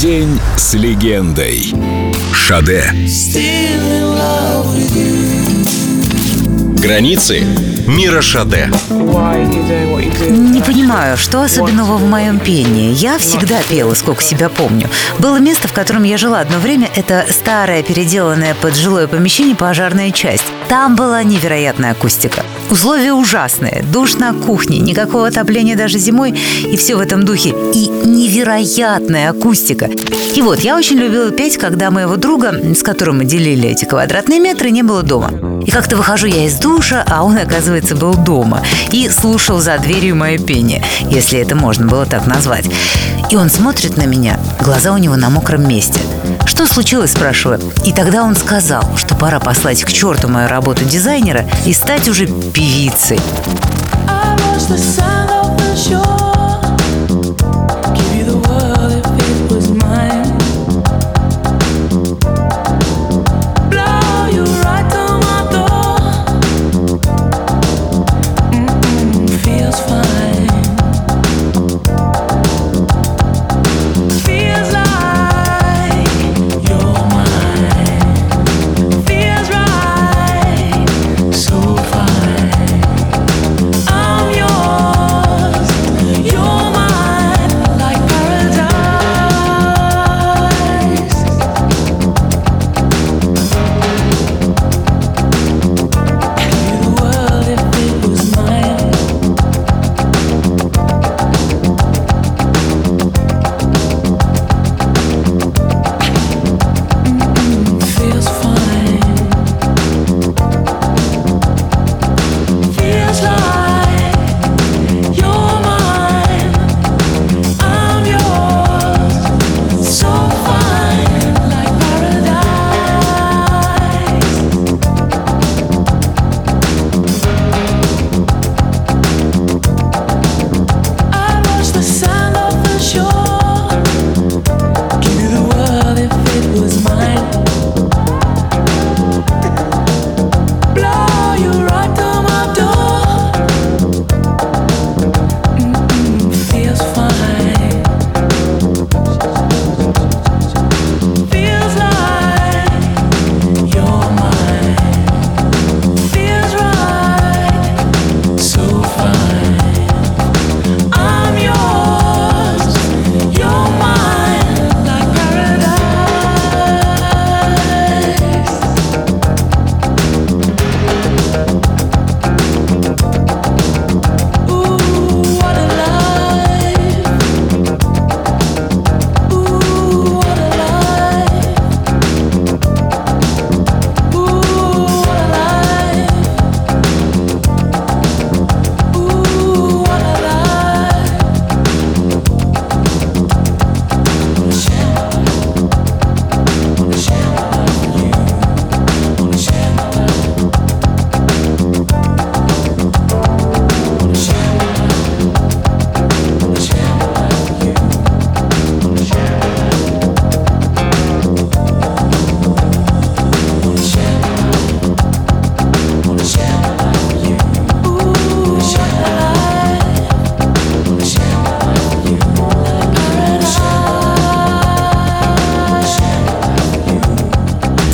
[0.00, 1.74] День с легендой.
[2.32, 2.90] Шаде.
[6.78, 7.44] Границы
[7.86, 8.70] мира Шаде.
[10.30, 12.94] Не понимаю, что особенного в моем пении.
[12.94, 14.88] Я всегда пела, сколько себя помню.
[15.18, 16.88] Было место, в котором я жила одно время.
[16.96, 20.46] Это старое, переделанное под жилое помещение пожарная часть.
[20.70, 22.42] Там была невероятная акустика.
[22.70, 23.84] Условия ужасные.
[23.92, 26.38] Душ на кухне, никакого отопления даже зимой.
[26.64, 27.50] И все в этом духе.
[27.74, 29.86] И невероятная акустика.
[30.36, 34.38] И вот, я очень любила петь, когда моего друга, с которым мы делили эти квадратные
[34.38, 35.30] метры, не было дома.
[35.66, 38.62] И как-то выхожу я из душа, а он, оказывается, был дома.
[38.90, 42.66] И слушал за дверью мое пение, если это можно было так назвать.
[43.30, 46.00] И он смотрит на меня, глаза у него на мокром месте.
[46.46, 47.60] Что случилось, спрашиваю.
[47.84, 52.26] И тогда он сказал, что пора послать к черту мою работу дизайнера и стать уже
[52.26, 53.20] певицей.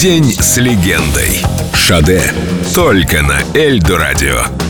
[0.00, 1.42] День с легендой.
[1.74, 2.22] Шаде.
[2.74, 4.69] Только на Эльдо радио.